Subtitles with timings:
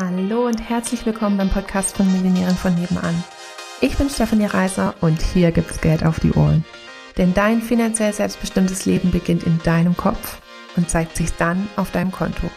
[0.00, 3.24] Hallo und herzlich willkommen beim Podcast von Millionären von nebenan.
[3.80, 6.64] Ich bin Stefanie Reiser und hier gibt's Geld auf die Ohren.
[7.16, 10.40] Denn dein finanziell selbstbestimmtes Leben beginnt in deinem Kopf
[10.76, 12.48] und zeigt sich dann auf deinem Konto.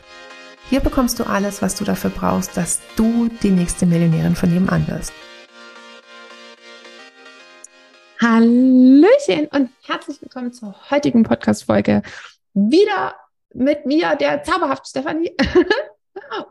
[0.70, 4.88] Hier bekommst du alles, was du dafür brauchst, dass du die nächste Millionärin von nebenan
[4.88, 5.12] wirst.
[8.22, 12.04] Hallöchen und herzlich willkommen zur heutigen Podcast-Folge.
[12.54, 13.16] Wieder
[13.52, 15.36] mit mir, der zauberhaften Stefanie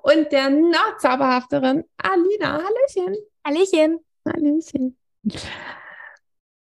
[0.03, 2.63] und der noch zauberhafteren Alina.
[2.63, 3.17] Hallöchen.
[3.45, 3.99] Hallöchen.
[4.27, 4.97] Hallöchen.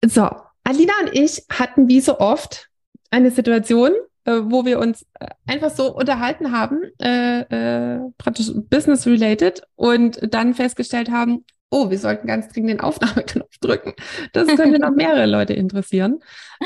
[0.04, 0.28] So,
[0.64, 2.68] Alina und ich hatten wie so oft
[3.10, 3.92] eine Situation,
[4.24, 10.54] äh, wo wir uns äh, einfach so unterhalten haben, äh, äh, praktisch business-related und dann
[10.54, 13.94] festgestellt haben, oh, wir sollten ganz dringend den Aufnahmeknopf drücken.
[14.32, 16.20] Das könnte noch mehrere Leute interessieren.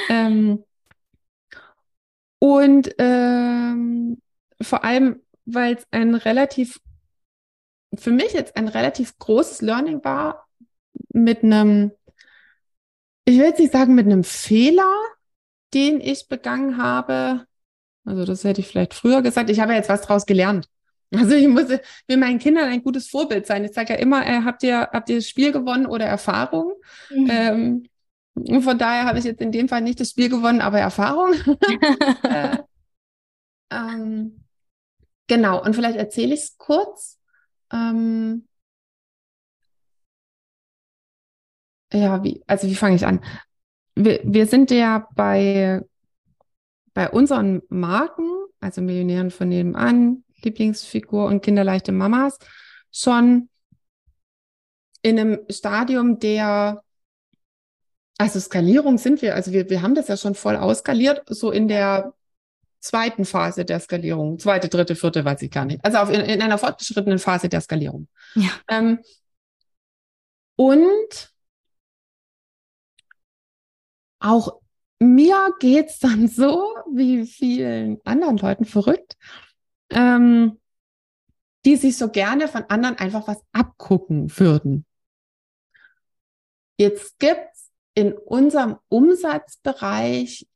[0.09, 0.65] Ähm,
[2.39, 4.21] und ähm,
[4.63, 5.21] vor allem,
[5.55, 6.81] weil es ein relativ,
[7.97, 10.47] für mich jetzt ein relativ großes Learning war,
[11.13, 11.93] mit einem,
[13.25, 14.93] ich will jetzt nicht sagen mit einem Fehler,
[15.75, 17.47] den ich begangen habe.
[18.05, 19.51] Also das hätte ich vielleicht früher gesagt.
[19.51, 20.69] Ich habe ja jetzt was draus gelernt.
[21.13, 23.65] Also ich muss, will meinen Kindern ein gutes Vorbild sein.
[23.65, 26.75] Ich sage ja immer, äh, habt ihr, habt ihr das Spiel gewonnen oder Erfahrung?
[27.11, 27.29] Mhm.
[27.31, 31.35] Ähm, von daher habe ich jetzt in dem Fall nicht das Spiel gewonnen, aber Erfahrung.
[32.23, 32.59] äh,
[33.73, 34.45] ähm,
[35.31, 37.21] genau, und vielleicht erzähle ich es kurz.
[37.73, 38.49] Ähm,
[41.93, 43.25] ja, wie, also wie fange ich an?
[43.95, 45.83] Wir, wir sind ja bei,
[46.95, 52.39] bei unseren Marken, also Millionären von nebenan, Lieblingsfigur und kinderleichte Mamas,
[52.91, 53.49] schon
[55.03, 56.83] in einem Stadium der
[58.19, 61.69] also Skalierung sind wir, also wir, wir haben das ja schon voll ausskaliert, so in
[61.69, 62.13] der
[62.81, 65.85] zweiten Phase der Skalierung, zweite, dritte, vierte, weiß ich gar nicht.
[65.85, 68.09] Also auf, in, in einer fortgeschrittenen Phase der Skalierung.
[68.35, 68.51] Ja.
[68.69, 69.01] Ähm,
[70.57, 71.33] und
[74.19, 74.61] auch
[74.99, 79.17] mir geht's dann so, wie vielen anderen Leuten verrückt,
[79.91, 80.59] ähm,
[81.65, 84.85] die sich so gerne von anderen einfach was abgucken würden.
[86.77, 90.47] Jetzt gibt's in unserem Umsatzbereich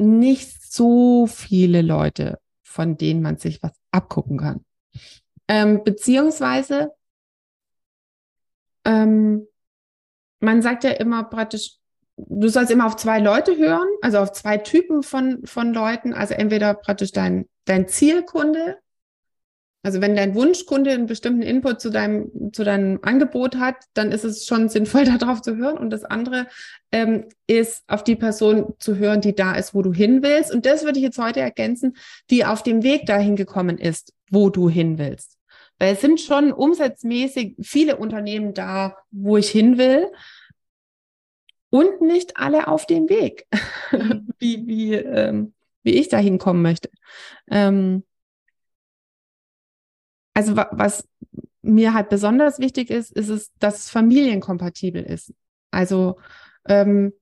[0.00, 4.64] nicht so viele Leute, von denen man sich was abgucken kann.
[5.48, 6.92] Ähm, beziehungsweise,
[8.84, 9.46] ähm,
[10.40, 11.76] man sagt ja immer praktisch,
[12.16, 16.34] du sollst immer auf zwei Leute hören, also auf zwei Typen von, von Leuten, also
[16.34, 18.78] entweder praktisch dein, dein Zielkunde,
[19.82, 24.24] also wenn dein Wunschkunde einen bestimmten Input zu deinem, zu deinem Angebot hat, dann ist
[24.24, 25.78] es schon sinnvoll, darauf zu hören.
[25.78, 26.46] Und das andere
[26.92, 30.52] ähm, ist, auf die Person zu hören, die da ist, wo du hin willst.
[30.52, 31.96] Und das würde ich jetzt heute ergänzen,
[32.28, 35.38] die auf dem Weg dahin gekommen ist, wo du hin willst.
[35.78, 40.08] Weil es sind schon umsatzmäßig viele Unternehmen da, wo ich hin will.
[41.70, 43.46] Und nicht alle auf dem Weg,
[43.92, 44.28] mhm.
[44.38, 45.54] wie, wie, ähm,
[45.84, 46.90] wie ich da hinkommen möchte.
[47.50, 48.02] Ähm,
[50.40, 51.06] also was
[51.62, 55.34] mir halt besonders wichtig ist, ist es, dass es familienkompatibel ist.
[55.70, 56.18] Also
[56.66, 57.12] ähm,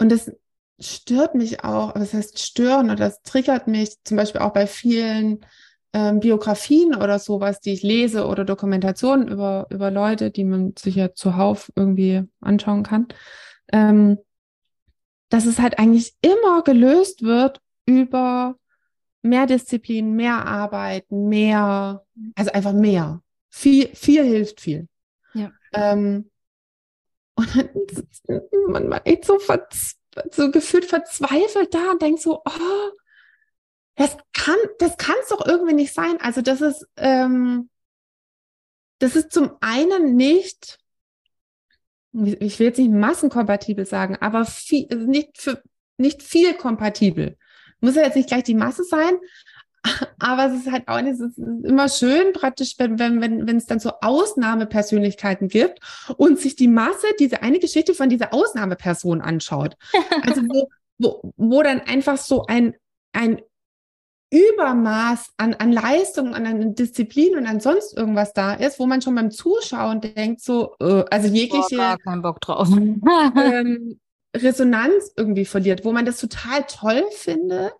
[0.00, 0.32] und das
[0.80, 5.46] stört mich auch, was heißt stören oder das triggert mich zum Beispiel auch bei vielen
[5.92, 10.96] ähm, Biografien oder sowas, die ich lese oder Dokumentationen über, über Leute, die man sich
[10.96, 13.06] ja zuhauf irgendwie anschauen kann,
[13.72, 14.18] ähm,
[15.28, 18.56] dass es halt eigentlich immer gelöst wird über
[19.22, 23.22] mehr Disziplin, mehr Arbeiten, mehr, also einfach mehr.
[23.50, 24.88] Viel, viel hilft viel.
[25.34, 25.52] Ja.
[25.72, 26.30] Ähm,
[27.34, 29.38] und dann, man war echt so,
[30.30, 32.90] so gefühlt verzweifelt da und denkt so, oh,
[33.94, 36.20] das kann, das kann es doch irgendwie nicht sein.
[36.20, 37.68] Also das ist, ähm,
[38.98, 40.78] das ist zum einen nicht,
[42.12, 45.62] ich will jetzt nicht massenkompatibel sagen, aber viel, nicht für,
[45.96, 47.36] nicht viel kompatibel.
[47.82, 49.14] Muss ja jetzt nicht gleich die Masse sein,
[50.18, 53.66] aber es ist halt auch es ist immer schön praktisch, wenn, wenn, wenn, wenn es
[53.66, 55.80] dann so Ausnahmepersönlichkeiten gibt
[56.16, 59.76] und sich die Masse diese eine Geschichte von dieser Ausnahmeperson anschaut.
[60.22, 60.68] Also wo,
[60.98, 62.74] wo, wo dann einfach so ein,
[63.12, 63.40] ein
[64.30, 69.02] Übermaß an, an Leistung, an, an Disziplin und an sonst irgendwas da ist, wo man
[69.02, 71.76] schon beim Zuschauen denkt, so, äh, also jegliche.
[71.76, 72.68] Boah, keinen Bock drauf.
[72.72, 74.00] ähm,
[74.34, 77.74] Resonanz irgendwie verliert, wo man das total toll findet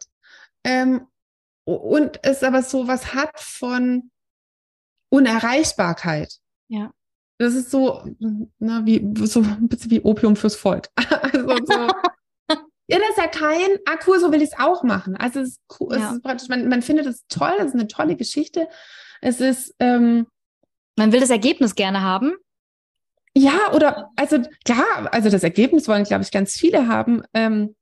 [0.64, 1.06] ähm,
[1.64, 4.10] und es aber so was hat von
[5.10, 6.38] Unerreichbarkeit.
[6.68, 6.92] Ja.
[7.38, 8.04] Das ist so,
[8.58, 10.88] na, wie, so ein bisschen wie Opium fürs Volk.
[10.96, 11.72] also so,
[12.86, 15.16] ja, das ist ja kein, ah cool, so will ich es auch machen.
[15.16, 16.08] Also es ist cool, ja.
[16.08, 18.68] es ist praktisch, man, man findet es toll, das ist eine tolle Geschichte.
[19.20, 20.26] Es ist, ähm,
[20.96, 22.34] man will das Ergebnis gerne haben.
[23.34, 27.22] Ja, oder also klar, also das Ergebnis wollen, glaube ich, ganz viele haben.
[27.32, 27.74] Ähm,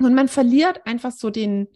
[0.00, 1.68] und man verliert einfach so den,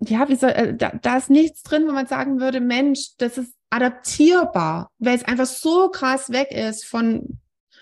[0.00, 3.38] ja, wie soll, äh, da, da ist nichts drin, wo man sagen würde, Mensch, das
[3.38, 7.40] ist adaptierbar, weil es einfach so krass weg ist von,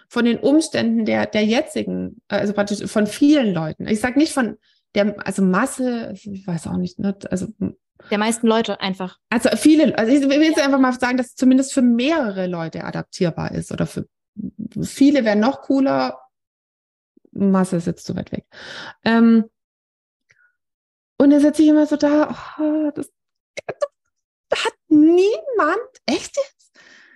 [0.09, 3.87] von den Umständen der, der jetzigen, also praktisch von vielen Leuten.
[3.87, 4.57] Ich sage nicht von
[4.95, 7.49] der, also Masse, ich weiß auch nicht, ne, also
[8.11, 9.19] der meisten Leute einfach.
[9.31, 10.65] Also viele, also ich will jetzt ja.
[10.65, 14.07] einfach mal sagen, dass es zumindest für mehrere Leute adaptierbar ist oder für
[14.83, 16.21] viele wäre noch cooler.
[17.33, 18.47] Masse ist jetzt zu weit weg.
[19.05, 19.45] Ähm,
[21.19, 23.11] und dann sitze ich immer so da, oh, das,
[23.67, 26.57] das hat niemand, echt jetzt?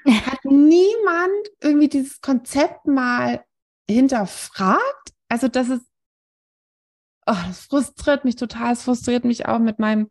[0.27, 3.45] Hat niemand irgendwie dieses Konzept mal
[3.89, 5.13] hinterfragt?
[5.29, 5.85] Also das ist,
[7.27, 10.09] oh, das frustriert mich total, es frustriert mich auch mit meinem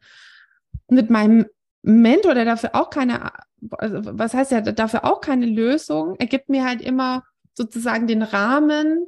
[0.91, 1.45] mit meinem
[1.81, 3.31] Mentor, der dafür auch keine,
[3.71, 8.21] also was heißt ja, dafür auch keine Lösung, er gibt mir halt immer sozusagen den
[8.21, 9.07] Rahmen,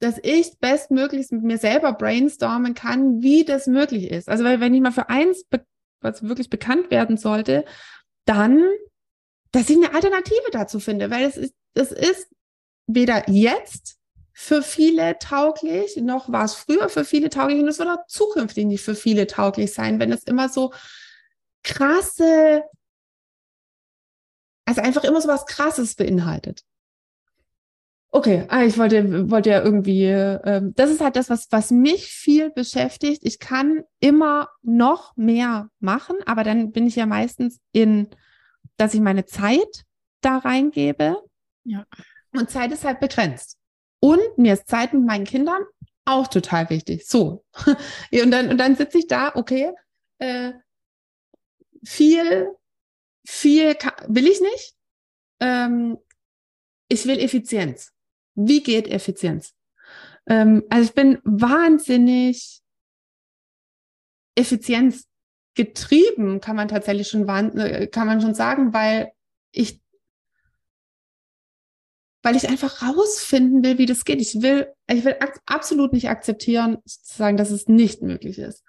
[0.00, 4.28] dass ich bestmöglichst mit mir selber brainstormen kann, wie das möglich ist.
[4.28, 5.44] Also weil wenn ich mal für eins,
[6.00, 7.64] was wirklich bekannt werden sollte,
[8.24, 8.64] dann,
[9.52, 12.28] dass ich eine Alternative dazu finde, weil es ist, es ist
[12.86, 13.96] weder jetzt
[14.32, 18.66] für viele tauglich, noch war es früher für viele tauglich und es wird auch zukünftig
[18.66, 20.72] nicht für viele tauglich sein, wenn es immer so
[21.62, 22.64] krasse,
[24.64, 26.64] also einfach immer so was Krasses beinhaltet.
[28.14, 32.08] Okay, ah, ich wollte, wollte ja irgendwie, ähm, das ist halt das, was, was mich
[32.08, 33.22] viel beschäftigt.
[33.24, 38.08] Ich kann immer noch mehr machen, aber dann bin ich ja meistens in,
[38.76, 39.84] dass ich meine Zeit
[40.20, 41.22] da reingebe.
[41.64, 41.86] Ja.
[42.34, 43.56] Und Zeit ist halt begrenzt.
[43.98, 45.62] Und mir ist Zeit mit meinen Kindern
[46.04, 47.06] auch total wichtig.
[47.06, 47.44] So.
[48.12, 49.70] und dann, und dann sitze ich da, okay,
[50.18, 50.52] äh,
[51.84, 52.48] viel,
[53.26, 53.76] viel
[54.08, 54.74] will ich nicht.
[55.40, 55.98] Ähm,
[56.88, 57.92] ich will Effizienz.
[58.34, 59.54] Wie geht Effizienz?
[60.26, 62.60] Ähm, also ich bin wahnsinnig
[64.34, 69.12] effizienzgetrieben, kann man tatsächlich schon, äh, kann man schon sagen, weil
[69.50, 69.82] ich
[72.24, 74.20] weil ich einfach rausfinden will, wie das geht.
[74.20, 78.62] Ich will, ich will absolut nicht akzeptieren, sozusagen, dass es nicht möglich ist.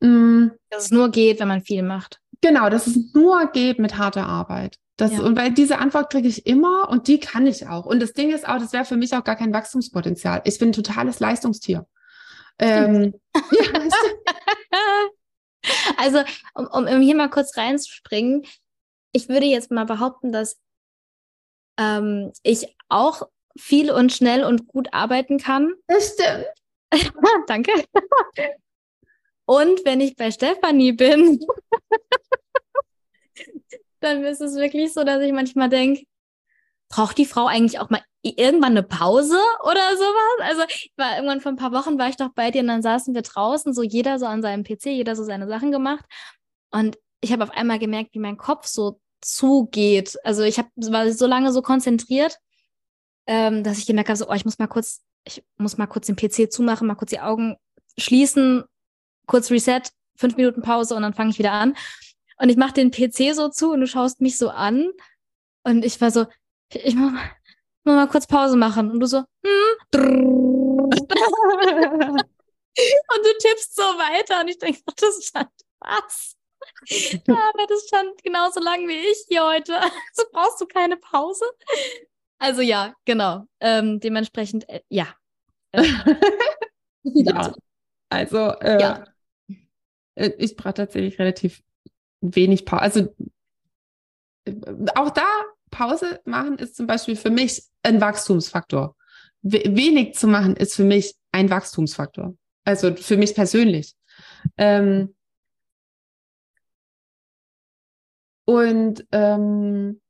[0.00, 0.48] Mm.
[0.70, 2.22] Dass es nur geht, wenn man viel macht.
[2.42, 4.76] Genau, dass es nur geht mit harter Arbeit.
[4.96, 5.22] Das, ja.
[5.22, 7.86] Und weil diese Antwort kriege ich immer und die kann ich auch.
[7.86, 10.42] Und das Ding ist auch, das wäre für mich auch gar kein Wachstumspotenzial.
[10.44, 11.86] Ich bin ein totales Leistungstier.
[12.58, 13.88] Ähm, ja,
[15.96, 16.22] also,
[16.54, 18.44] um, um hier mal kurz reinzuspringen,
[19.12, 20.58] ich würde jetzt mal behaupten, dass
[21.78, 23.22] ähm, ich auch
[23.58, 25.72] viel und schnell und gut arbeiten kann.
[25.86, 26.46] Das stimmt.
[27.46, 27.72] Danke.
[29.50, 31.40] Und wenn ich bei Stefanie bin,
[34.00, 36.04] dann ist es wirklich so, dass ich manchmal denke,
[36.88, 40.40] braucht die Frau eigentlich auch mal irgendwann eine Pause oder sowas?
[40.42, 42.80] Also ich war irgendwann vor ein paar Wochen war ich doch bei dir und dann
[42.80, 46.04] saßen wir draußen, so jeder so an seinem PC, jeder so seine Sachen gemacht.
[46.70, 50.16] Und ich habe auf einmal gemerkt, wie mein Kopf so zugeht.
[50.22, 52.36] Also ich hab, war so lange so konzentriert,
[53.26, 56.06] ähm, dass ich gemerkt habe, so, oh, ich muss mal kurz, ich muss mal kurz
[56.06, 57.56] den PC zumachen, mal kurz die Augen
[57.98, 58.62] schließen
[59.30, 59.82] kurz Reset,
[60.16, 61.76] fünf Minuten Pause und dann fange ich wieder an.
[62.38, 64.90] Und ich mache den PC so zu und du schaust mich so an.
[65.62, 66.26] Und ich war so,
[66.72, 67.30] ich muss mal,
[67.84, 68.90] muss mal kurz Pause machen.
[68.90, 69.76] Und du so, hm.
[69.94, 70.94] und
[73.22, 74.40] du tippst so weiter.
[74.40, 75.50] Und ich denke, das stand
[75.80, 76.36] was?
[76.88, 79.78] Ja, aber das stand genauso lang wie ich hier heute.
[79.80, 81.44] Also brauchst du keine Pause.
[82.38, 83.44] Also ja, genau.
[83.60, 85.14] Ähm, dementsprechend, äh, ja.
[87.02, 87.52] ja.
[88.08, 89.04] Also, äh, ja.
[90.20, 91.62] Äh, ich brauche tatsächlich relativ
[92.20, 92.82] wenig Pause.
[92.82, 93.00] Also
[94.44, 94.54] äh,
[94.94, 95.26] auch da
[95.70, 98.96] Pause machen ist zum Beispiel für mich ein Wachstumsfaktor.
[99.42, 102.34] wenig zu machen ist für mich ein Wachstumsfaktor.
[102.64, 103.94] Also für mich persönlich.
[104.58, 105.14] Ähm,
[108.44, 110.00] und ähm,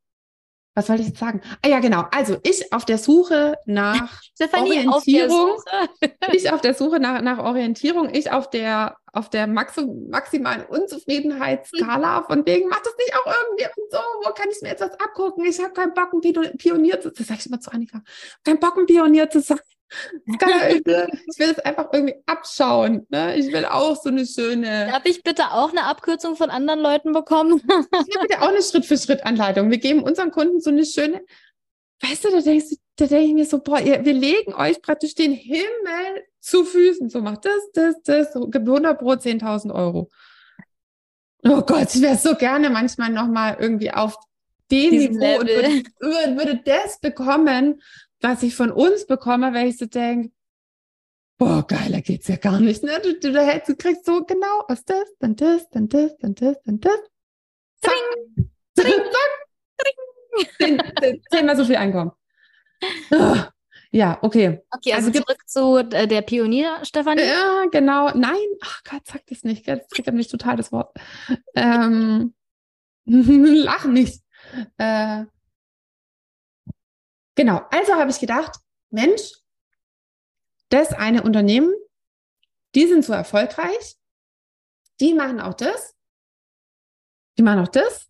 [0.75, 1.41] was wollte ich jetzt sagen?
[1.63, 2.05] Ah ja, genau.
[2.13, 5.51] Also ich auf der Suche nach Stefanie, Orientierung.
[5.51, 5.65] Auf
[6.01, 6.13] Suche.
[6.33, 8.15] ich auf der Suche nach, nach Orientierung.
[8.15, 13.65] Ich auf der auf der Maxim, maximalen Unzufriedenheitsskala von wegen, macht das nicht auch irgendwie
[13.65, 15.45] und so, wo kann ich mir jetzt was abgucken?
[15.45, 17.15] Ich habe keinen Bock, ein Pionier zu sein.
[17.19, 18.03] Das sage ich immer zu Annika.
[18.45, 19.59] Kein Bock, ein Pionier zu sein.
[20.27, 20.39] ich
[20.87, 23.07] will es einfach irgendwie abschauen.
[23.09, 23.37] Ne?
[23.37, 24.89] Ich will auch so eine schöne.
[24.91, 27.61] Darf ich bitte auch eine Abkürzung von anderen Leuten bekommen?
[27.67, 29.71] ich habe bitte auch eine Schritt-für-Schritt-Anleitung.
[29.71, 31.23] Wir geben unseren Kunden so eine schöne,
[32.01, 34.81] weißt du, da denkst du, da denke ich mir so, boah, ihr, wir legen euch
[34.83, 37.09] praktisch den Himmel zu Füßen.
[37.09, 40.11] So macht das, das, das, so, 100 pro 10.000 Euro.
[41.43, 44.17] Oh Gott, ich wäre so gerne manchmal nochmal irgendwie auf
[44.71, 47.81] dem Niveau und würde, würde das bekommen,
[48.21, 50.33] was ich von uns bekomme, weil ich so denke,
[51.39, 52.83] boah, geiler geht's ja gar nicht.
[52.83, 53.01] Ne?
[53.03, 56.57] Du, du, du, du kriegst so genau aus das, dann das, dann das, dann das,
[56.65, 56.99] dann das.
[57.83, 57.93] Zack.
[58.77, 58.87] Zack.
[60.59, 62.13] Zehn, zehn- zehnmal so viel Einkommen.
[63.13, 63.51] Ah,
[63.93, 64.61] Ja, okay.
[64.71, 67.23] Okay, also, Also zurück zu äh, der Pionier, Stefanie.
[67.23, 68.11] Ja, genau.
[68.15, 69.67] Nein, ach Gott, sag das nicht.
[69.69, 70.97] Das triggert mich total das Wort.
[71.55, 72.35] Ähm,
[73.07, 74.23] lach nicht.
[74.79, 75.25] Äh,
[77.35, 77.67] genau.
[77.71, 78.57] Also habe ich gedacht,
[78.91, 79.33] Mensch,
[80.69, 81.73] das eine Unternehmen,
[82.75, 83.97] die sind so erfolgreich,
[85.01, 85.97] die machen auch das,
[87.39, 88.09] die machen auch das,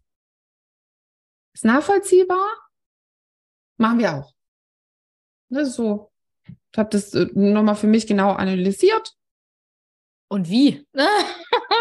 [1.54, 2.46] ist nachvollziehbar,
[3.78, 4.34] machen wir auch.
[5.48, 6.12] Das ist so.
[6.72, 9.16] Ich habe das äh, nochmal für mich genau analysiert.
[10.28, 10.86] Und wie?
[10.92, 11.08] Ne?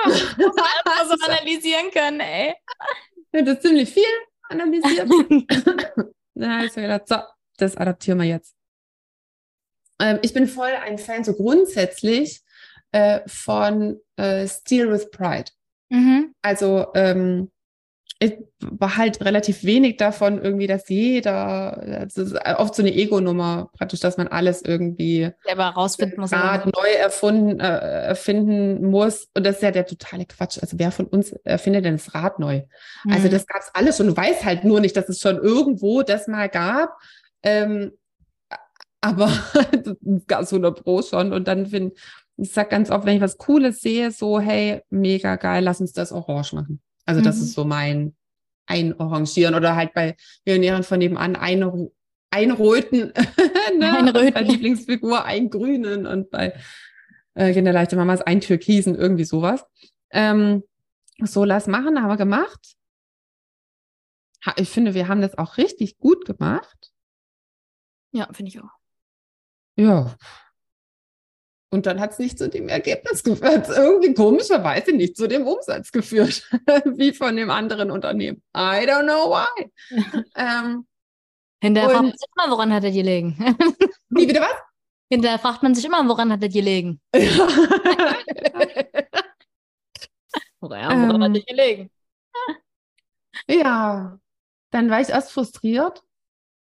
[0.05, 2.55] Das so ist- analysieren können, ey.
[3.31, 4.03] Ich habe das ziemlich viel
[4.49, 5.07] analysiert.
[6.39, 7.17] Dann habe ich so gedacht, so,
[7.57, 8.55] das adaptieren wir jetzt.
[9.99, 12.41] Ähm, ich bin voll ein Fan, so grundsätzlich,
[12.91, 15.51] äh, von äh, Steal with Pride.
[15.89, 16.33] mhm.
[16.41, 17.51] Also ähm,
[18.61, 23.69] war halt relativ wenig davon irgendwie, dass jeder, also es ist oft so eine Ego-Nummer,
[23.77, 26.31] praktisch, dass man alles irgendwie Selber rausfinden muss.
[26.31, 27.67] Neu erfunden, äh,
[28.07, 29.29] erfinden muss.
[29.33, 30.59] Und das ist ja der totale Quatsch.
[30.61, 32.63] Also wer von uns erfindet denn das Rad neu?
[33.09, 33.31] Also Mhm.
[33.31, 34.07] das gab es alles schon.
[34.07, 36.97] Du weißt halt nur nicht, dass es schon irgendwo das mal gab.
[37.41, 37.93] Ähm,
[39.01, 39.31] aber
[40.11, 41.31] es gab es 100 Pro schon.
[41.31, 41.95] Und dann finde
[42.35, 45.93] ich sag ganz oft, wenn ich was Cooles sehe, so, hey, mega geil, lass uns
[45.93, 46.81] das orange machen.
[47.09, 47.41] Also das Mhm.
[47.41, 48.15] ist so mein
[48.67, 51.89] Einorangieren oder halt bei Millionären von nebenan ein,
[52.29, 53.11] einröten.
[53.79, 53.97] ne?
[53.97, 54.33] Einröten.
[54.35, 56.53] Bei Lieblingsfigur eingrünen und bei
[57.33, 59.65] äh, Kinderleichte Mamas eintürkisen, irgendwie sowas.
[60.11, 60.63] Ähm,
[61.23, 62.75] so, lass machen, haben wir gemacht.
[64.45, 66.91] Ha, ich finde, wir haben das auch richtig gut gemacht.
[68.11, 68.69] Ja, finde ich auch.
[69.77, 70.15] Ja.
[71.71, 73.69] Und dann hat es nicht zu dem Ergebnis geführt.
[73.69, 76.43] Irgendwie komischerweise nicht zu dem Umsatz geführt,
[76.95, 78.41] wie von dem anderen Unternehmen.
[78.55, 79.69] I don't know why.
[80.35, 80.87] ähm,
[81.61, 83.37] Hinterher fragt man sich immer, woran hat er gelegen?
[84.09, 84.55] wie bitte was?
[85.11, 87.01] Hinterher fragt man sich immer, woran hat er gelegen?
[90.61, 91.35] Woran, woran hat Ähm.
[91.35, 91.91] er gelegen?
[93.47, 94.19] ja,
[94.71, 96.03] dann war ich erst frustriert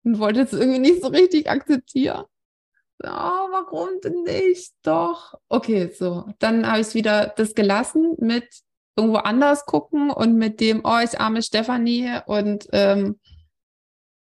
[0.05, 2.25] und wollte es irgendwie nicht so richtig akzeptieren.
[3.03, 4.73] Oh, warum denn nicht?
[4.83, 5.35] Doch.
[5.49, 6.25] Okay, so.
[6.39, 8.49] Dann habe ich wieder das gelassen mit
[8.97, 13.21] irgendwo anders gucken und mit dem, oh, ich arme Stefanie und ähm,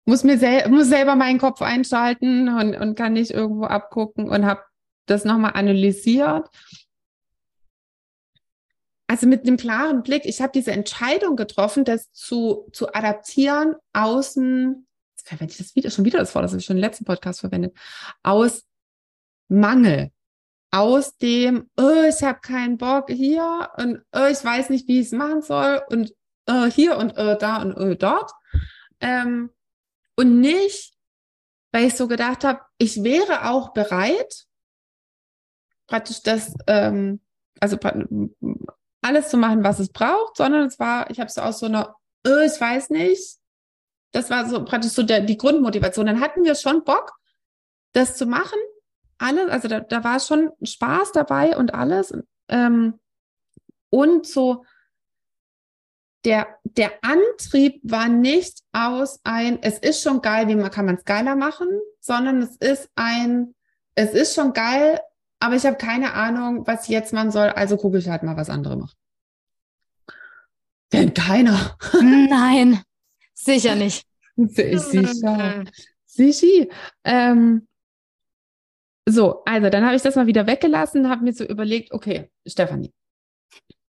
[0.06, 4.46] muss mir sel muss selber meinen Kopf einschalten und, und kann nicht irgendwo abgucken und
[4.46, 4.62] habe
[5.06, 6.50] das nochmal analysiert.
[9.08, 14.88] Also mit einem klaren Blick, ich habe diese Entscheidung getroffen, das zu, zu adaptieren außen,
[15.26, 17.40] verwende ich das wieder, schon wieder das Wort, das habe ich schon im letzten Podcast
[17.40, 17.76] verwendet,
[18.24, 18.64] aus
[19.48, 20.12] Mangel,
[20.72, 25.08] aus dem, oh, ich habe keinen Bock hier und oh, ich weiß nicht, wie ich
[25.08, 26.14] es machen soll und
[26.48, 28.32] oh, hier und da und dort.
[29.00, 29.52] Ähm,
[30.16, 30.94] und nicht,
[31.72, 34.46] weil ich so gedacht habe, ich wäre auch bereit,
[35.88, 37.20] praktisch das, ähm,
[37.60, 37.78] also
[39.02, 41.96] alles zu machen, was es braucht, sondern es war, ich habe so aus so einer,
[42.24, 43.40] ich weiß nicht,
[44.16, 46.06] das war so praktisch so der, die Grundmotivation.
[46.06, 47.14] Dann hatten wir schon Bock,
[47.94, 48.60] das zu machen,
[49.18, 52.14] alles, also da, da war schon Spaß dabei und alles.
[52.50, 53.00] Ähm,
[53.90, 54.66] und so
[56.26, 60.96] der, der Antrieb war nicht aus ein, es ist schon geil, wie man kann man
[60.96, 61.68] es geiler machen,
[62.00, 63.54] sondern es ist ein,
[63.94, 65.00] es ist schon geil,
[65.40, 68.50] aber ich habe keine Ahnung, was jetzt machen soll, also gucke ich halt mal, was
[68.50, 68.96] andere machen.
[70.92, 71.78] Denn keiner.
[72.02, 72.82] Nein,
[73.36, 74.06] sicher nicht.
[74.38, 75.64] Sicher.
[76.06, 76.70] Sichi.
[77.04, 77.68] Ähm,
[79.08, 82.92] so, also dann habe ich das mal wieder weggelassen, habe mir so überlegt, okay, Stefanie,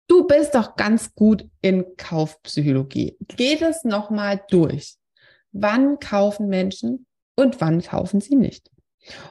[0.08, 3.18] du bist doch ganz gut in Kaufpsychologie.
[3.28, 4.96] Geh das nochmal durch.
[5.52, 8.70] Wann kaufen Menschen und wann kaufen sie nicht?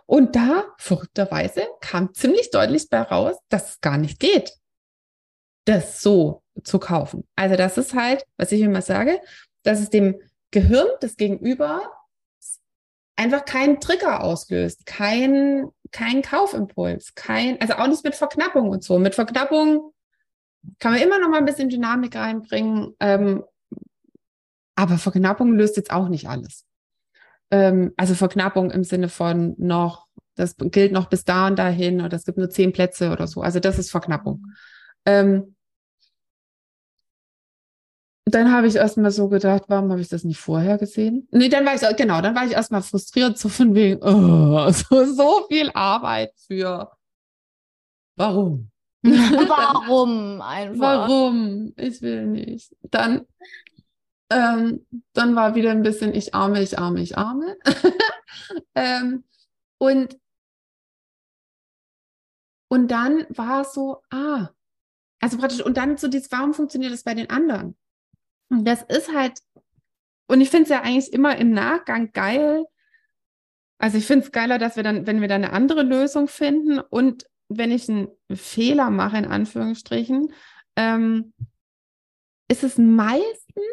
[0.06, 4.52] Und da, verrückterweise, kam ziemlich deutlich bei raus, dass es gar nicht geht,
[5.64, 7.26] das so zu kaufen.
[7.34, 9.20] Also das ist halt, was ich immer sage,
[9.62, 11.90] dass es dem Gehirn des Gegenüber
[13.16, 18.98] einfach keinen Trigger auslöst, kein, kein Kaufimpuls, kein, also auch nicht mit Verknappung und so.
[18.98, 19.92] Mit Verknappung
[20.78, 23.44] kann man immer noch mal ein bisschen Dynamik reinbringen, ähm,
[24.74, 26.64] aber Verknappung löst jetzt auch nicht alles.
[27.50, 32.16] Ähm, also Verknappung im Sinne von noch, das gilt noch bis da und dahin oder
[32.16, 33.42] es gibt nur zehn Plätze oder so.
[33.42, 34.46] Also das ist Verknappung.
[35.04, 35.51] Ähm,
[38.24, 41.26] dann habe ich erstmal so gedacht, warum habe ich das nicht vorher gesehen?
[41.32, 45.04] Nee, dann war ich, genau, dann war ich erstmal frustriert, so von wegen, oh, so,
[45.04, 46.90] so viel Arbeit für
[48.16, 48.70] warum?
[49.04, 51.08] Warum einfach?
[51.08, 51.72] Warum?
[51.76, 52.72] Ich will nicht.
[52.82, 53.26] Dann,
[54.30, 57.56] ähm, dann war wieder ein bisschen ich arme, ich arme, ich arme.
[58.76, 59.24] ähm,
[59.78, 60.16] und,
[62.68, 64.50] und dann war es so, ah,
[65.20, 67.76] also praktisch, und dann so dieses, warum funktioniert das bei den anderen?
[68.60, 69.38] Das ist halt,
[70.28, 72.64] und ich finde es ja eigentlich immer im Nachgang geil.
[73.78, 76.78] Also ich finde es geiler, dass wir dann, wenn wir dann eine andere Lösung finden
[76.78, 80.32] und wenn ich einen Fehler mache, in Anführungsstrichen,
[80.76, 81.32] ähm,
[82.48, 83.64] ist es meistens,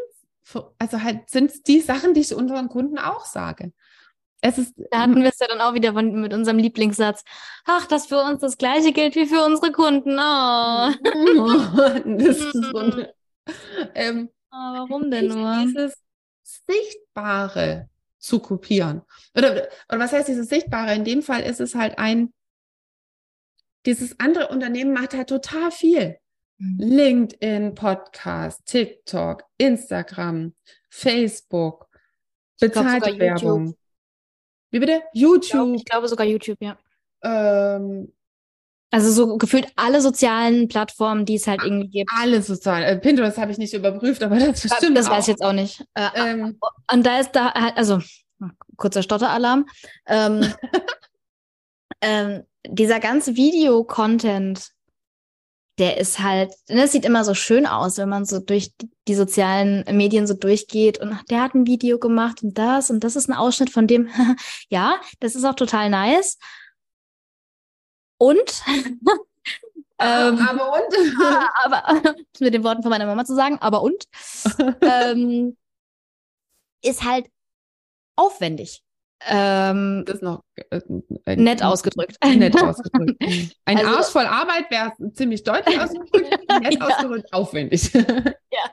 [0.80, 3.72] also halt sind es die Sachen, die ich unseren Kunden auch sage.
[4.42, 7.24] Es ist, da hatten wir es ja dann auch wieder von, mit unserem Lieblingssatz.
[7.66, 10.18] Ach, dass für uns das Gleiche gilt wie für unsere Kunden.
[10.18, 10.92] Oh.
[12.18, 13.14] das ist so eine,
[13.96, 15.66] ähm, oh, warum denn nur?
[15.66, 16.02] Dieses
[16.44, 19.02] Sichtbare zu kopieren.
[19.36, 20.94] Oder, oder was heißt dieses Sichtbare?
[20.94, 22.34] In dem Fall ist es halt ein,
[23.86, 26.18] dieses andere Unternehmen macht halt total viel.
[26.58, 26.78] Mhm.
[26.80, 30.54] LinkedIn, Podcast, TikTok, Instagram,
[30.90, 31.88] Facebook,
[32.60, 33.68] bezahlte Werbung.
[33.68, 33.80] YouTube.
[34.72, 35.04] Wie bitte?
[35.14, 35.42] YouTube.
[35.44, 36.78] Ich glaube, ich glaube sogar YouTube, ja.
[37.24, 38.14] Ähm,
[38.92, 42.12] also so gefühlt alle sozialen Plattformen, die es halt irgendwie gibt.
[42.20, 42.84] Alle sozialen.
[42.84, 45.12] Äh, Pinterest habe ich nicht überprüft, aber das bestimmt Das auch.
[45.12, 45.86] weiß ich jetzt auch nicht.
[45.94, 46.60] Äh, ähm,
[46.92, 48.00] und da ist da halt, also
[48.78, 49.68] kurzer Stotteralarm.
[50.08, 50.42] Ähm,
[52.02, 54.72] ähm, dieser ganze Video-Content,
[55.78, 58.74] der ist halt, das ne, sieht immer so schön aus, wenn man so durch
[59.08, 63.16] die sozialen Medien so durchgeht und der hat ein Video gemacht und das und das
[63.16, 64.10] ist ein Ausschnitt von dem.
[64.70, 66.38] ja, das ist auch total nice.
[68.20, 68.64] Und
[70.00, 71.24] ähm, aber und?
[71.64, 74.06] aber mit den Worten von meiner Mama zu sagen, aber und
[74.82, 75.58] ähm,
[76.84, 77.28] ist halt
[78.16, 78.84] aufwendig.
[79.26, 82.18] Ähm, das ist noch äh, nett ausgedrückt.
[82.24, 83.22] Nett ausgedrückt.
[83.66, 86.88] Ein also, Arsch voll Arbeit wäre ziemlich deutlich ausgedrückt, nett ja.
[86.88, 87.94] ausgedrückt, aufwendig.
[87.94, 88.72] ja.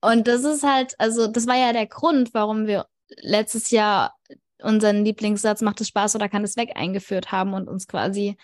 [0.00, 4.14] Und das ist halt, also das war ja der Grund, warum wir letztes Jahr
[4.62, 8.36] unseren Lieblingssatz macht es Spaß oder kann es weg eingeführt haben und uns quasi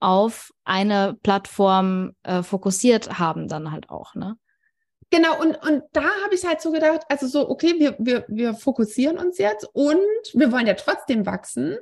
[0.00, 4.36] auf eine Plattform äh, fokussiert haben dann halt auch, ne?
[5.10, 8.54] Genau, und, und da habe ich halt so gedacht, also so, okay, wir, wir, wir
[8.54, 10.00] fokussieren uns jetzt und
[10.32, 11.78] wir wollen ja trotzdem wachsen.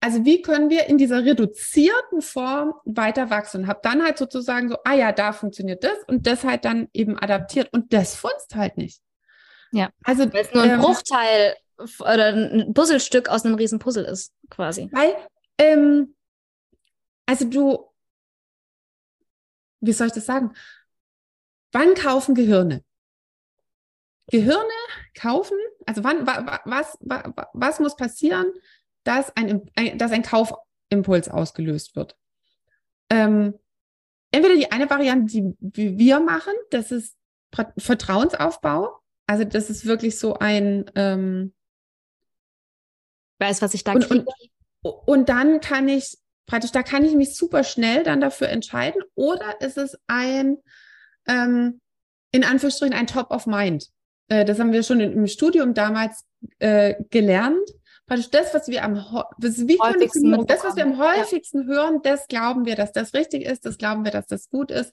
[0.00, 3.62] Also wie können wir in dieser reduzierten Form weiter wachsen?
[3.62, 6.88] Und habe dann halt sozusagen so, ah ja, da funktioniert das und das halt dann
[6.92, 9.00] eben adaptiert und das funzt halt nicht.
[9.72, 11.56] Ja, also weil es nur ein ähm, Bruchteil
[12.00, 14.88] oder ein Puzzlestück aus einem riesen Puzzle ist, quasi.
[14.92, 15.14] Weil,
[15.58, 16.14] ähm,
[17.26, 17.90] also du,
[19.80, 20.52] wie soll ich das sagen?
[21.72, 22.84] Wann kaufen Gehirne?
[24.28, 24.64] Gehirne
[25.14, 28.46] kaufen, also wann, was, was, was muss passieren,
[29.02, 32.16] dass ein, dass ein Kaufimpuls ausgelöst wird?
[33.10, 33.54] Ähm,
[34.30, 37.16] entweder die eine Variante, die wir machen, das ist
[37.76, 39.00] Vertrauensaufbau.
[39.26, 41.53] Also das ist wirklich so ein ähm,
[43.38, 44.24] weiß, was ich da und, kriege.
[44.82, 46.16] Und, und dann kann ich
[46.46, 49.02] praktisch, da kann ich mich super schnell dann dafür entscheiden.
[49.14, 50.58] Oder ist es ein
[51.26, 51.80] ähm,
[52.34, 53.86] in Anführungsstrichen ein Top of Mind.
[54.28, 56.24] Äh, das haben wir schon im Studium damals
[56.58, 57.70] äh, gelernt.
[58.06, 61.66] Praktisch das, was wir am wie häufigsten das, was wir am häufigsten ja.
[61.68, 64.92] hören, das glauben wir, dass das richtig ist, das glauben wir, dass das gut ist.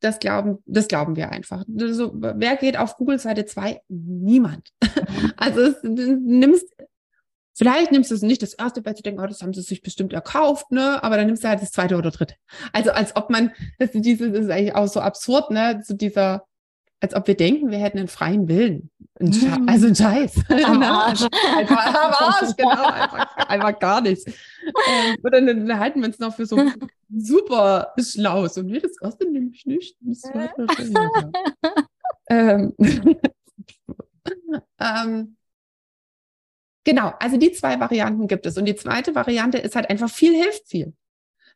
[0.00, 1.64] Das glauben, das glauben wir einfach.
[1.68, 3.82] So, wer geht auf Google Seite 2?
[3.88, 4.70] Niemand.
[5.36, 6.66] also es, du nimmst
[7.60, 9.82] Vielleicht nimmst du es nicht das erste, weil du denkst, oh, das haben sie sich
[9.82, 11.04] bestimmt erkauft, ne?
[11.04, 12.34] Aber dann nimmst du halt das zweite oder dritte.
[12.72, 15.82] Also als ob man, das, diese, das ist eigentlich auch so absurd, ne?
[15.84, 16.46] Zu dieser,
[17.00, 18.88] als ob wir denken, wir hätten einen freien Willen.
[19.20, 19.68] Ein mhm.
[19.68, 20.36] also ein Scheiß.
[20.64, 20.90] Am ne?
[20.90, 21.26] Arsch.
[21.54, 22.82] einfach, am Arsch, genau.
[22.82, 24.24] Einfach, einfach gar nichts.
[24.24, 26.56] Ähm, und dann, dann, halten wir uns noch für so
[27.14, 28.48] super schlau.
[28.48, 29.98] So, nee, das erste nehme ich nicht.
[30.00, 30.66] Das zweite,
[32.30, 32.74] ähm,
[34.80, 35.36] ähm,
[36.90, 38.58] Genau, also die zwei Varianten gibt es.
[38.58, 40.92] Und die zweite Variante ist halt einfach viel hilft viel.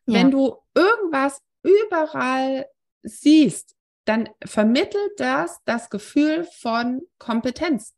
[0.05, 0.13] Ja.
[0.13, 2.67] Wenn du irgendwas überall
[3.03, 7.93] siehst, dann vermittelt das das Gefühl von Kompetenz.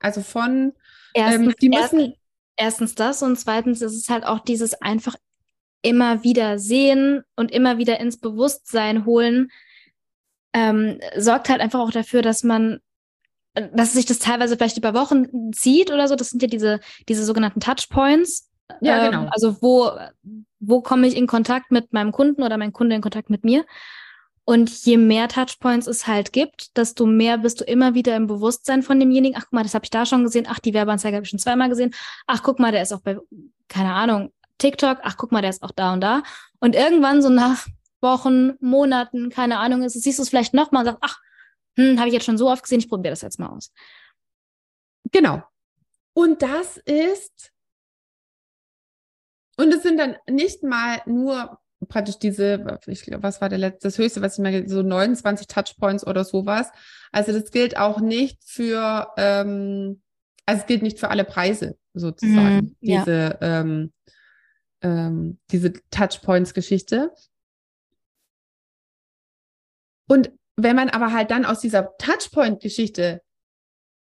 [0.00, 0.72] Also von,
[1.12, 2.00] erstens, ähm, die müssen.
[2.00, 2.18] Erst,
[2.56, 5.14] erstens das und zweitens ist es halt auch dieses einfach
[5.80, 9.52] immer wieder sehen und immer wieder ins Bewusstsein holen,
[10.52, 12.80] ähm, sorgt halt einfach auch dafür, dass man
[13.54, 16.16] dass sich das teilweise vielleicht über Wochen zieht oder so.
[16.16, 18.50] Das sind ja diese, diese sogenannten Touchpoints.
[18.80, 19.24] Ja, genau.
[19.24, 19.90] Ähm, also wo,
[20.60, 23.64] wo komme ich in Kontakt mit meinem Kunden oder mein Kunde in Kontakt mit mir?
[24.46, 28.82] Und je mehr Touchpoints es halt gibt, desto mehr bist du immer wieder im Bewusstsein
[28.82, 29.36] von demjenigen.
[29.38, 30.46] Ach, guck mal, das habe ich da schon gesehen.
[30.48, 31.94] Ach, die Werbeanzeige habe ich schon zweimal gesehen.
[32.26, 33.18] Ach, guck mal, der ist auch bei,
[33.68, 34.98] keine Ahnung, TikTok.
[35.02, 36.22] Ach, guck mal, der ist auch da und da.
[36.60, 37.66] Und irgendwann so nach
[38.02, 41.18] Wochen, Monaten, keine Ahnung, ist, siehst du es vielleicht nochmal und sagst, ach,
[41.76, 43.72] hm, habe ich jetzt schon so oft gesehen, ich probiere das jetzt mal aus.
[45.12, 45.42] Genau.
[46.12, 47.52] Und das ist,
[49.56, 51.58] und es sind dann nicht mal nur
[51.88, 56.06] praktisch diese, ich was war der letzte, das höchste, was ich meine, so 29 Touchpoints
[56.06, 56.70] oder sowas.
[57.12, 60.02] Also das gilt auch nicht für, ähm,
[60.46, 63.60] also es gilt nicht für alle Preise sozusagen, mm, diese, ja.
[63.60, 63.92] ähm,
[64.82, 67.12] ähm, diese Touchpoints-Geschichte.
[70.06, 73.22] Und wenn man aber halt dann aus dieser Touchpoint-Geschichte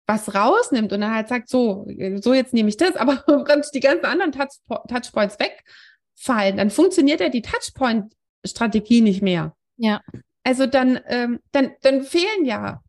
[0.07, 3.25] was rausnimmt und dann halt sagt, so, so jetzt nehme ich das, aber
[3.73, 9.55] die ganzen anderen Touch Touchpoints wegfallen, dann funktioniert ja die Touchpoint-Strategie nicht mehr.
[9.77, 10.01] Ja.
[10.43, 12.83] Also dann, ähm, dann, dann fehlen ja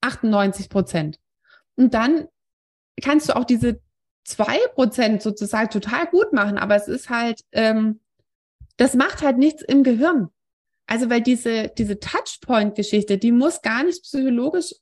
[0.00, 1.18] 98 Prozent.
[1.76, 2.28] Und dann
[3.02, 3.80] kannst du auch diese
[4.24, 8.00] zwei Prozent sozusagen total gut machen, aber es ist halt, ähm,
[8.76, 10.30] das macht halt nichts im Gehirn.
[10.86, 14.74] Also, weil diese, diese Touchpoint-Geschichte, die muss gar nicht psychologisch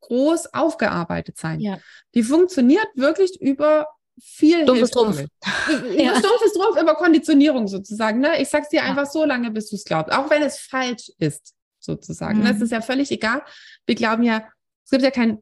[0.00, 1.60] groß aufgearbeitet sein.
[1.60, 1.78] Ja.
[2.14, 3.86] Die funktioniert wirklich über
[4.20, 5.18] viel Dumpfes Trumpf.
[5.96, 6.16] ja.
[6.16, 8.20] Stumpfes Trumpf über Konditionierung sozusagen.
[8.20, 8.40] Ne?
[8.40, 9.10] Ich sag's dir einfach ja.
[9.10, 10.12] so lange, bis du es glaubst.
[10.12, 12.40] Auch wenn es falsch ist, sozusagen.
[12.40, 12.44] Mhm.
[12.44, 13.42] Das ist ja völlig egal.
[13.86, 14.44] Wir glauben ja,
[14.84, 15.38] es gibt ja kein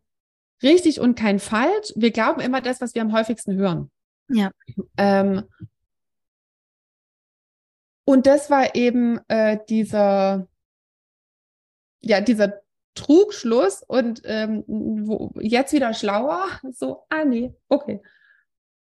[0.62, 1.92] richtig und kein falsch.
[1.96, 3.90] Wir glauben immer das, was wir am häufigsten hören.
[4.28, 4.50] Ja.
[4.96, 5.44] Ähm,
[8.08, 10.48] und das war eben äh, dieser,
[12.00, 12.62] ja, dieser
[12.94, 16.48] Trugschluss und ähm, wo, jetzt wieder schlauer.
[16.72, 18.00] So, ah nee, okay.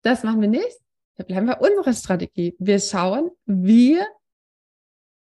[0.01, 0.75] Das machen wir nicht.
[1.17, 2.55] Da bleiben wir unsere Strategie.
[2.57, 3.99] Wir schauen, wie,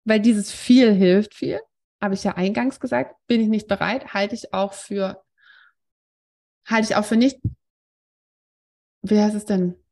[0.05, 1.63] weil dieses viel hilft viel,
[1.99, 5.25] habe ich ja eingangs gesagt, bin ich nicht bereit, halte ich auch für,
[6.67, 7.41] halte ich auch für nicht,
[9.01, 9.83] wie heißt es denn?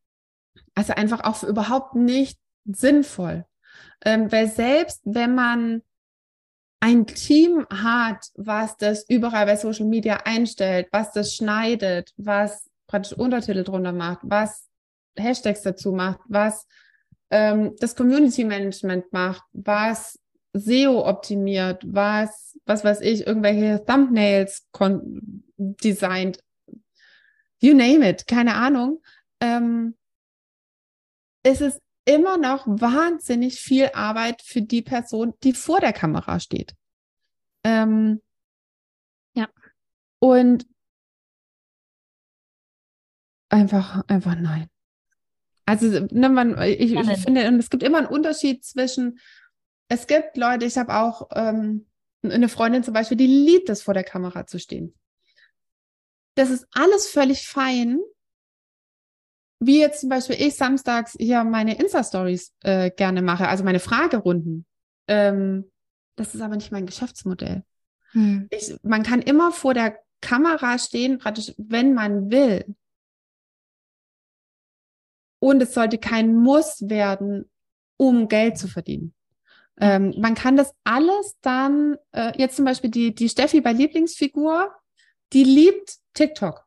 [0.75, 3.47] Also einfach auch für überhaupt nicht sinnvoll.
[4.05, 5.83] Ähm, weil selbst wenn man
[6.81, 13.15] ein Team hat, was das überall bei Social Media einstellt, was das schneidet, was praktisch
[13.15, 14.69] Untertitel drunter macht, was
[15.17, 16.67] Hashtags dazu macht, was
[17.31, 20.19] ähm, das Community Management macht, was
[20.53, 24.67] SEO optimiert, was, was weiß ich, irgendwelche Thumbnails
[25.57, 26.39] designt,
[27.61, 29.03] you name it, keine Ahnung.
[29.41, 29.97] Ähm,
[31.43, 36.75] es ist immer noch wahnsinnig viel Arbeit für die Person, die vor der Kamera steht.
[37.65, 38.21] Ähm,
[39.35, 39.49] ja.
[40.19, 40.67] Und
[43.49, 44.69] einfach, einfach nein.
[45.67, 49.19] Also, ne, man, ich, ich finde, und es gibt immer einen Unterschied zwischen,
[49.89, 51.87] es gibt Leute, ich habe auch ähm,
[52.23, 54.95] eine Freundin zum Beispiel, die liebt es, vor der Kamera zu stehen.
[56.35, 57.99] Das ist alles völlig fein
[59.67, 64.67] wie jetzt zum Beispiel ich samstags hier meine Insta-Stories äh, gerne mache, also meine Fragerunden.
[65.09, 65.71] Ähm,
[66.17, 67.65] das ist aber nicht mein Geschäftsmodell.
[68.13, 68.49] Hm.
[68.51, 72.65] Ich, man kann immer vor der Kamera stehen, praktisch, wenn man will.
[75.41, 77.51] Und es sollte kein Muss werden,
[77.97, 79.15] um Geld zu verdienen.
[79.81, 84.73] Ähm, man kann das alles dann, äh, jetzt zum Beispiel die, die Steffi bei Lieblingsfigur,
[85.33, 86.64] die liebt TikTok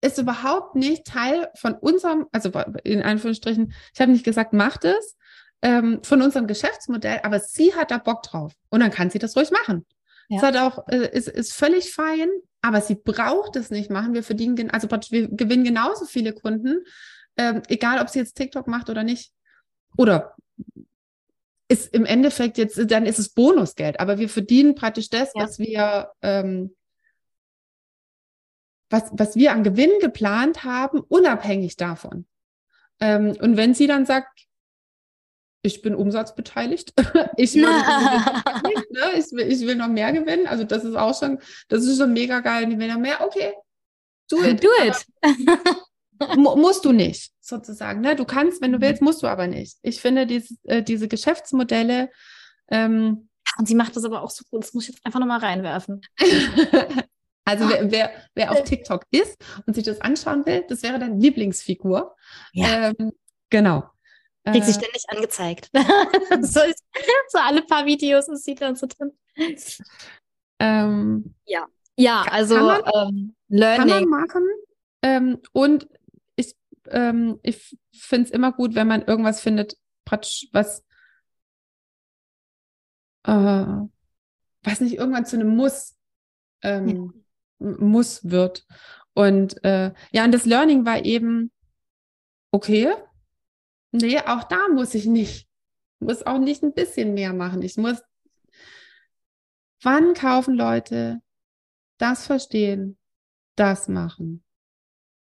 [0.00, 2.50] ist überhaupt nicht Teil von unserem, also
[2.84, 5.16] in Anführungsstrichen, ich habe nicht gesagt, macht es,
[5.62, 8.52] ähm, von unserem Geschäftsmodell, aber sie hat da Bock drauf.
[8.70, 9.86] Und dann kann sie das ruhig machen.
[10.28, 10.38] Ja.
[10.38, 12.28] Es hat auch, äh, ist, ist völlig fein,
[12.62, 14.14] aber sie braucht es nicht machen.
[14.14, 16.84] Wir verdienen, also wir gewinnen genauso viele Kunden,
[17.36, 19.32] ähm, egal ob sie jetzt TikTok macht oder nicht.
[19.96, 20.34] Oder
[21.68, 25.44] ist im Endeffekt jetzt, dann ist es Bonusgeld, aber wir verdienen praktisch das, ja.
[25.44, 26.74] was wir ähm,
[28.90, 32.26] was, was wir an Gewinn geplant haben, unabhängig davon.
[33.00, 34.46] Ähm, und wenn sie dann sagt,
[35.62, 36.92] ich bin umsatzbeteiligt,
[37.36, 37.62] ich, will,
[38.90, 39.12] ne?
[39.16, 42.12] ich, will, ich will noch mehr gewinnen, also das ist auch schon, das ist schon
[42.12, 43.54] mega geil, die will noch mehr, okay,
[44.28, 44.62] do it.
[44.62, 46.36] Do it.
[46.36, 48.00] musst du nicht, sozusagen.
[48.00, 48.16] Ne?
[48.16, 48.82] Du kannst, wenn du mhm.
[48.82, 49.78] willst, musst du aber nicht.
[49.82, 52.10] Ich finde diese, äh, diese Geschäftsmodelle,
[52.70, 55.40] ähm, und sie macht das aber auch so gut, das muss ich jetzt einfach nochmal
[55.40, 56.00] reinwerfen.
[57.44, 61.16] Also wer, wer, wer, auf TikTok ist und sich das anschauen will, das wäre deine
[61.16, 62.16] Lieblingsfigur.
[62.52, 62.92] Ja.
[62.98, 63.12] Ähm,
[63.48, 63.90] genau.
[64.44, 65.70] Kriegt sie äh, ständig angezeigt.
[66.42, 66.84] so, ist,
[67.28, 69.12] so alle paar Videos ist sie dann so drin.
[70.58, 71.66] Ähm, ja.
[71.96, 73.88] Ja, also man, ähm, Learning.
[73.88, 74.48] Kann man machen.
[75.02, 75.88] Ähm, und
[76.36, 76.54] ich,
[76.88, 79.76] ähm, ich finde es immer gut, wenn man irgendwas findet,
[80.06, 80.82] was
[83.24, 83.86] äh,
[84.62, 85.96] was nicht irgendwann zu einem Muss,
[86.62, 87.20] ähm, ja.
[87.60, 88.66] Muss wird.
[89.14, 91.52] Und äh, ja, und das Learning war eben,
[92.50, 92.92] okay,
[93.92, 95.48] nee, auch da muss ich nicht,
[95.98, 97.62] muss auch nicht ein bisschen mehr machen.
[97.62, 98.02] Ich muss,
[99.82, 101.20] wann kaufen Leute
[101.98, 102.98] das verstehen,
[103.56, 104.42] das machen?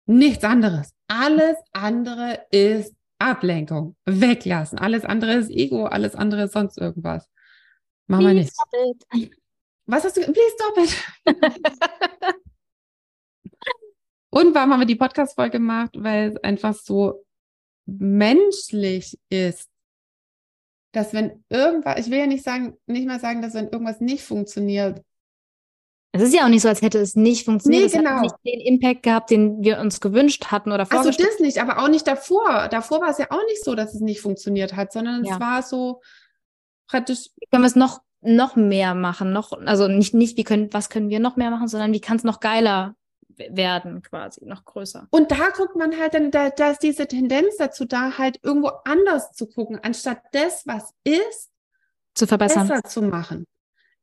[0.06, 0.94] Nichts anderes.
[1.08, 3.96] Alles andere ist Ablenkung.
[4.06, 4.78] Weglassen.
[4.78, 7.30] Alles andere ist Ego, alles andere ist sonst irgendwas.
[8.08, 8.54] Machen wir nicht.
[9.88, 10.22] Was hast du?
[10.22, 10.96] Please stop it.
[14.30, 15.92] Und warum haben wir die Podcast-Folge gemacht?
[15.96, 17.26] Weil es einfach so
[17.86, 19.70] menschlich ist,
[20.92, 24.24] dass wenn irgendwas, ich will ja nicht sagen, nicht mal sagen, dass wenn irgendwas nicht
[24.24, 25.02] funktioniert.
[26.12, 27.92] Es ist ja auch nicht so, als hätte es nicht funktioniert.
[27.92, 28.10] Nee, genau.
[28.10, 31.30] Es hat nicht den Impact gehabt, den wir uns gewünscht hatten oder vorgestellt.
[31.30, 32.68] Also das nicht, aber auch nicht davor.
[32.70, 35.36] Davor war es ja auch nicht so, dass es nicht funktioniert hat, sondern ja.
[35.36, 36.02] es war so
[36.88, 37.30] praktisch.
[37.52, 38.02] Können wir es noch
[38.36, 41.68] noch mehr machen, noch also nicht nicht wie können was können wir noch mehr machen,
[41.68, 42.96] sondern wie kann es noch geiler
[43.38, 45.08] werden quasi, noch größer.
[45.12, 48.72] Und da guckt man halt dann, da, da ist diese Tendenz dazu da, halt irgendwo
[48.86, 51.52] anders zu gucken, anstatt das, was ist,
[52.16, 52.68] zu verbessern.
[52.68, 53.46] Besser zu machen.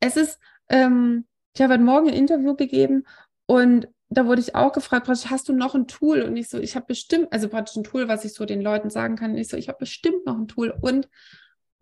[0.00, 3.04] Es ist, ähm, ich habe heute Morgen ein Interview gegeben
[3.46, 6.22] und da wurde ich auch gefragt, hast du noch ein Tool?
[6.22, 8.90] Und ich so, ich habe bestimmt, also praktisch ein Tool, was ich so den Leuten
[8.90, 9.32] sagen kann.
[9.32, 10.72] Und ich so, ich habe bestimmt noch ein Tool.
[10.80, 11.08] Und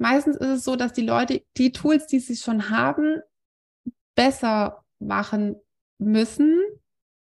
[0.02, 3.22] meistens ist es so, dass die Leute die Tools, die sie schon haben,
[4.14, 5.56] besser machen
[5.98, 6.60] müssen,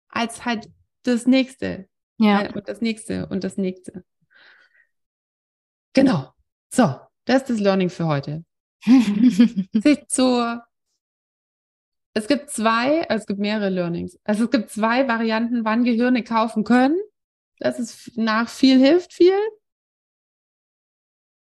[0.10, 0.69] als halt
[1.03, 1.88] das nächste.
[2.19, 2.43] Ja.
[2.43, 4.03] Äh, und das nächste und das nächste.
[5.93, 6.34] Genau.
[6.71, 8.43] So, das ist das Learning für heute.
[10.10, 10.60] so,
[12.13, 14.19] es gibt zwei, also es gibt mehrere Learnings.
[14.23, 16.99] Also es gibt zwei Varianten, wann Gehirne kaufen können.
[17.60, 19.39] Das ist nach viel hilft viel.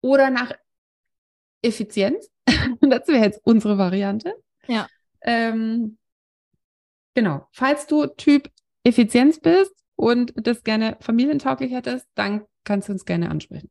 [0.02, 0.54] Oder nach
[1.62, 2.30] Effizienz.
[2.82, 4.34] das wäre jetzt unsere Variante.
[4.68, 4.88] Ja.
[5.22, 5.98] Ähm,
[7.14, 7.48] genau.
[7.52, 8.50] Falls du Typ
[8.84, 13.70] Effizienz bist und das gerne familientauglich hättest, dann kannst du uns gerne ansprechen.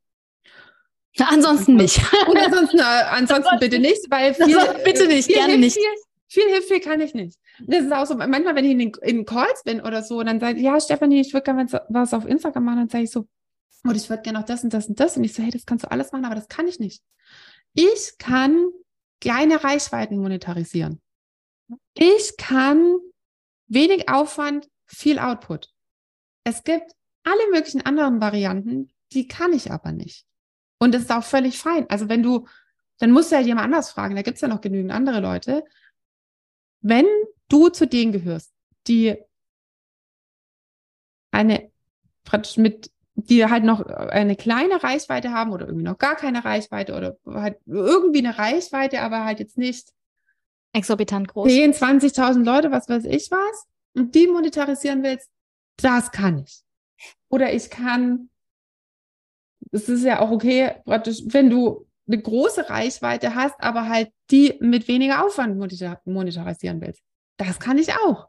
[1.19, 2.01] Na, ansonsten nicht.
[2.29, 5.75] Und ansonsten, äh, ansonsten bitte nicht, weil viel, bitte nicht, gerne hilft, nicht.
[6.29, 7.39] Viel, viel hilft, viel kann ich nicht.
[7.61, 10.39] Das ist auch so, manchmal, wenn ich in, den, in Calls bin oder so, dann
[10.39, 13.27] sage ich, ja, Stefanie, ich würde gerne was auf Instagram machen, dann sage ich so,
[13.85, 15.17] und ich würde gerne noch das und das und das.
[15.17, 17.03] Und ich so, hey, das kannst du alles machen, aber das kann ich nicht.
[17.81, 18.73] Ich kann
[19.21, 21.01] kleine Reichweiten monetarisieren.
[21.95, 22.97] Ich kann
[23.69, 25.73] wenig Aufwand viel Output.
[26.43, 30.27] Es gibt alle möglichen anderen Varianten, die kann ich aber nicht.
[30.81, 31.89] Und das ist auch völlig fein.
[31.89, 32.49] Also wenn du,
[32.99, 35.63] dann musst du ja jemand anders fragen, da gibt es ja noch genügend andere Leute.
[36.81, 37.07] Wenn
[37.47, 38.53] du zu denen gehörst,
[38.89, 39.17] die
[41.31, 41.71] eine
[42.25, 42.91] praktisch mit,
[43.27, 47.59] die halt noch eine kleine Reichweite haben oder irgendwie noch gar keine Reichweite oder halt
[47.67, 49.93] irgendwie eine Reichweite, aber halt jetzt nicht
[50.73, 51.49] exorbitant groß.
[51.49, 55.31] 10, 20.000 Leute, was weiß ich was, und die monetarisieren willst,
[55.77, 56.63] das kann ich.
[57.29, 58.31] Oder ich kann,
[59.73, 64.57] es ist ja auch okay, praktisch, wenn du eine große Reichweite hast, aber halt die
[64.61, 65.59] mit weniger Aufwand
[66.05, 67.03] monetarisieren willst.
[67.37, 68.28] Das kann ich auch.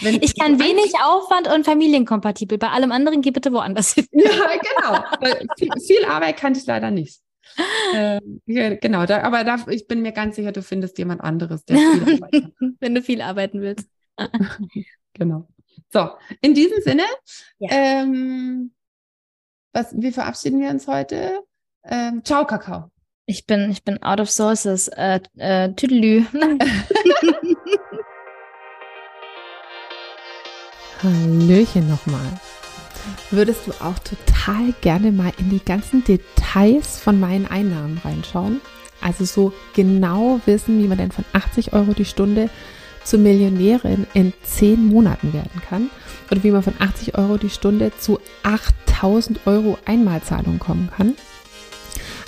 [0.00, 2.58] Wenn ich kann wenig Aufwand und familienkompatibel.
[2.58, 4.06] Bei allem anderen geh bitte woanders hin.
[4.12, 5.48] Ja, genau.
[5.58, 7.20] viel, viel, Arbeit kann ich leider nicht.
[8.46, 11.76] Ja, genau, da, aber da, ich bin mir ganz sicher, du findest jemand anderes, der
[11.76, 12.20] viel
[12.80, 13.88] Wenn du viel arbeiten willst.
[15.14, 15.48] genau.
[15.92, 17.04] So, in diesem Sinne,
[17.58, 17.68] ja.
[17.70, 18.72] ähm,
[19.72, 21.40] was, wie verabschieden wir uns heute?
[21.84, 22.90] Ähm, ciao, Kakao.
[23.26, 24.88] Ich bin, ich bin out of sources.
[24.88, 26.24] Äh, äh, Tüdelü.
[31.04, 32.40] Hallöchen nochmal.
[33.30, 38.60] Würdest du auch total gerne mal in die ganzen Details von meinen Einnahmen reinschauen?
[39.02, 42.48] Also so genau wissen, wie man denn von 80 Euro die Stunde
[43.04, 45.90] zur Millionärin in zehn Monaten werden kann
[46.30, 51.14] oder wie man von 80 Euro die Stunde zu 8000 Euro Einmalzahlung kommen kann.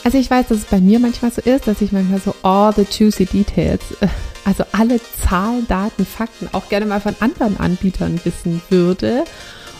[0.04, 2.74] Also ich weiß, dass es bei mir manchmal so ist, dass ich manchmal so all
[2.74, 4.08] the juicy details, äh,
[4.46, 9.24] also alle Zahlen, Daten, Fakten auch gerne mal von anderen Anbietern wissen würde.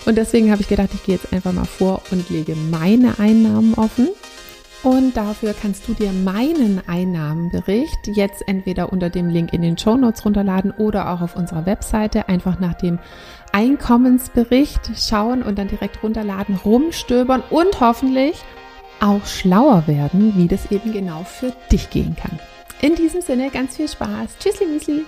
[0.05, 3.75] Und deswegen habe ich gedacht, ich gehe jetzt einfach mal vor und lege meine Einnahmen
[3.75, 4.09] offen
[4.83, 9.97] und dafür kannst du dir meinen Einnahmenbericht jetzt entweder unter dem Link in den Show
[9.97, 13.01] Notes runterladen oder auch auf unserer Webseite einfach nach dem
[13.53, 18.37] Einkommensbericht schauen und dann direkt runterladen, rumstöbern und hoffentlich
[19.01, 22.39] auch schlauer werden, wie das eben genau für dich gehen kann.
[22.83, 24.37] In diesem Sinne ganz viel Spaß.
[24.39, 25.05] Tschüssli, Müsli.